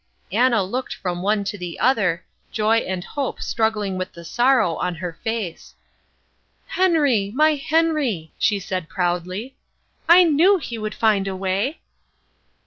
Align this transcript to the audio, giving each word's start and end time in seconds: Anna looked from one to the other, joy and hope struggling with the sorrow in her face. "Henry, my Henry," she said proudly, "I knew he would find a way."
Anna 0.31 0.63
looked 0.63 0.95
from 0.95 1.21
one 1.21 1.43
to 1.43 1.59
the 1.59 1.79
other, 1.79 2.25
joy 2.51 2.77
and 2.77 3.03
hope 3.03 3.39
struggling 3.39 3.99
with 3.99 4.13
the 4.13 4.25
sorrow 4.25 4.79
in 4.81 4.95
her 4.95 5.13
face. 5.23 5.75
"Henry, 6.69 7.31
my 7.35 7.53
Henry," 7.53 8.31
she 8.39 8.59
said 8.59 8.89
proudly, 8.89 9.53
"I 10.09 10.23
knew 10.23 10.57
he 10.57 10.79
would 10.79 10.95
find 10.95 11.27
a 11.27 11.35
way." 11.35 11.81